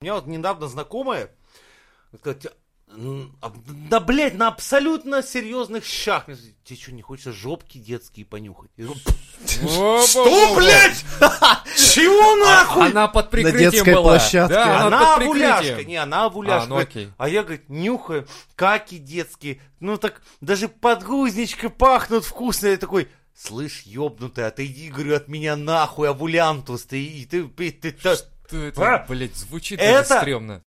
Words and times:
У 0.00 0.04
меня 0.04 0.14
вот 0.14 0.28
недавно 0.28 0.68
знакомая, 0.68 1.28
сказать, 2.20 2.46
да, 2.86 3.98
блядь, 3.98 4.34
на 4.34 4.46
абсолютно 4.46 5.24
серьезных 5.24 5.84
щах. 5.84 6.26
Тебе 6.62 6.78
что, 6.78 6.92
не 6.92 7.02
хочется 7.02 7.32
жопки 7.32 7.78
детские 7.78 8.24
понюхать? 8.24 8.70
Что, 8.76 10.54
блядь? 10.54 11.04
Чего 11.76 12.36
нахуй? 12.36 12.90
Она 12.90 13.08
под 13.08 13.24
На 13.24 13.30
прикрытием 13.32 13.70
детской 13.72 13.94
была. 13.94 14.02
площадке. 14.02 14.54
Да, 14.54 14.86
она 14.86 15.16
овуляшка. 15.16 15.82
Не, 15.84 15.96
она 15.96 16.26
овуляшка. 16.26 16.76
А, 16.76 16.86
ну. 16.94 17.06
А 17.18 17.28
я, 17.28 17.42
говорит, 17.42 17.68
нюхаю, 17.68 18.28
каки 18.54 18.98
детские. 18.98 19.60
Ну 19.80 19.96
так 19.98 20.22
даже 20.40 20.68
подгузничка 20.68 21.70
пахнут 21.70 22.24
вкусно. 22.24 22.68
Я 22.68 22.76
такой, 22.76 23.08
слышь, 23.34 23.82
ёбнутый, 23.82 24.46
отойди, 24.46 24.90
говорю, 24.90 25.16
от 25.16 25.26
меня 25.26 25.56
нахуй, 25.56 26.08
овулянтус. 26.08 26.84
Ты, 26.84 27.26
ты, 27.28 27.48
ты, 27.48 27.72
ты, 27.72 27.92
Что 28.48 28.56
это, 28.64 28.94
А? 28.94 29.06
блядь, 29.06 29.36
звучит 29.36 29.78
Это- 29.78 30.20
стрёмно. 30.20 30.62